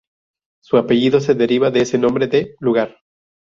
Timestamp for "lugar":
2.59-2.97